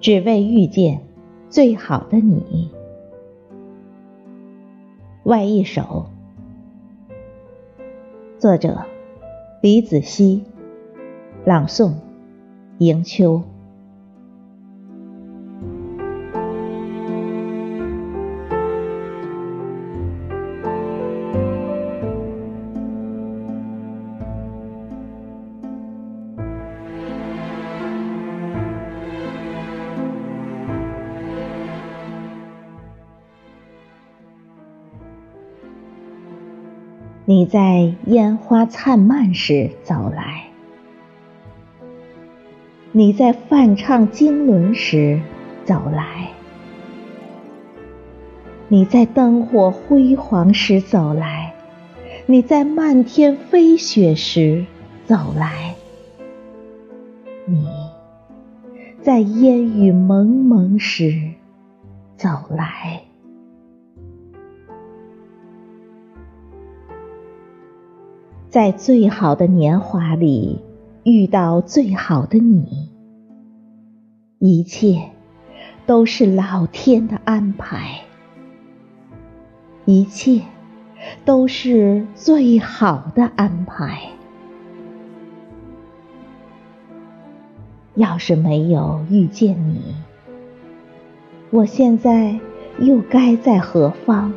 [0.00, 1.00] 只为遇见
[1.50, 2.70] 最好的你。
[5.24, 6.06] 外一首，
[8.38, 8.84] 作者
[9.60, 10.44] 李子熙，
[11.44, 11.94] 朗诵
[12.78, 13.42] 迎秋。
[37.30, 40.44] 你在烟花灿烂时走来，
[42.90, 45.20] 你在泛唱经纶时
[45.62, 46.30] 走来，
[48.68, 51.52] 你在灯火辉煌时走来，
[52.24, 54.64] 你在漫天飞雪时
[55.04, 55.74] 走来，
[57.44, 57.68] 你
[59.02, 61.32] 在烟雨蒙蒙时
[62.16, 63.02] 走来。
[68.50, 70.58] 在最好的年华里
[71.04, 72.88] 遇到最好的你，
[74.38, 75.10] 一切
[75.84, 78.00] 都是老天的安排，
[79.84, 80.40] 一切
[81.26, 84.00] 都是最好的安排。
[87.96, 89.94] 要是没有遇见你，
[91.50, 92.40] 我现在
[92.78, 94.32] 又该在何方，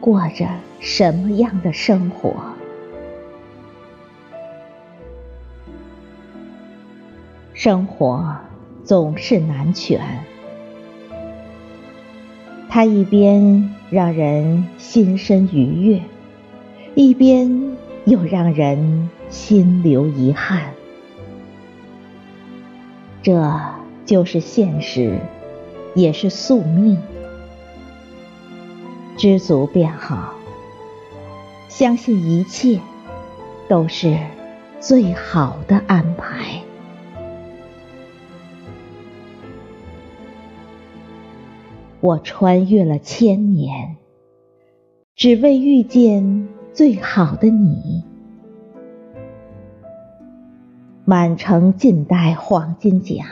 [0.00, 0.48] 过着
[0.80, 2.55] 什么样的生活？
[7.56, 8.36] 生活
[8.84, 9.98] 总是难全，
[12.68, 16.02] 它一边让人心生愉悦，
[16.94, 20.64] 一边又让人心留遗憾。
[23.22, 23.50] 这
[24.04, 25.18] 就是现实，
[25.94, 26.98] 也是宿命。
[29.16, 30.34] 知足便好，
[31.70, 32.78] 相信一切
[33.66, 34.18] 都是
[34.78, 36.65] 最好的安排。
[42.06, 43.96] 我穿越了千年，
[45.16, 48.04] 只为遇见最好的你。
[51.04, 53.24] 满城尽带黄金甲，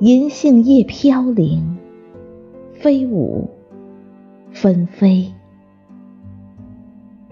[0.00, 1.78] 银杏叶飘零，
[2.74, 3.48] 飞舞
[4.50, 5.32] 纷飞，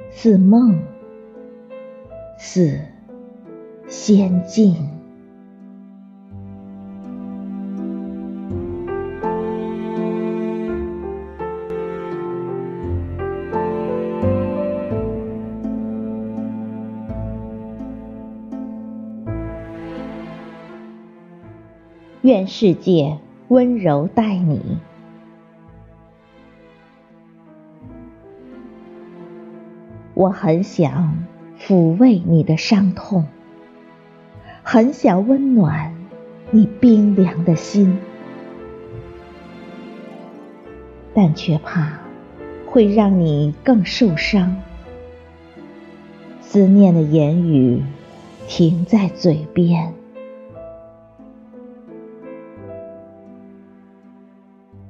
[0.09, 0.81] 似梦，
[2.39, 2.81] 似
[3.87, 5.00] 仙境。
[22.23, 24.79] 愿世界温柔待你。
[30.13, 31.25] 我很想
[31.59, 33.25] 抚慰你的伤痛，
[34.63, 35.95] 很想温暖
[36.51, 37.97] 你冰凉的心，
[41.15, 42.01] 但却怕
[42.67, 44.61] 会让你更受伤。
[46.43, 47.83] 思念的言语
[48.47, 49.95] 停在嘴边。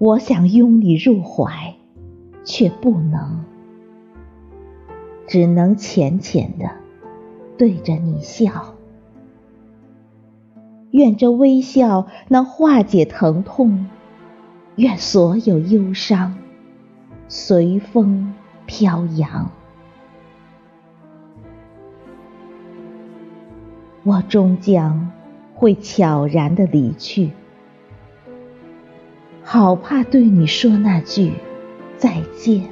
[0.01, 1.75] 我想拥你入怀，
[2.43, 3.45] 却不能，
[5.27, 6.71] 只能浅浅的
[7.59, 8.77] 对着你笑。
[10.93, 13.91] 愿这微笑能化解疼痛，
[14.77, 16.39] 愿所有忧伤
[17.29, 18.33] 随风
[18.65, 19.51] 飘扬。
[24.03, 25.11] 我终将
[25.55, 27.33] 会悄然的离去。
[29.53, 31.33] 好怕对你说那句
[31.99, 32.71] 再见。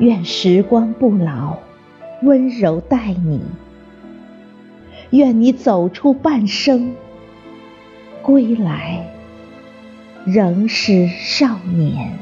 [0.00, 1.58] 愿时光不老，
[2.24, 3.40] 温柔待你。
[5.10, 6.96] 愿你走出半生，
[8.20, 9.14] 归来
[10.24, 12.18] 仍是少年。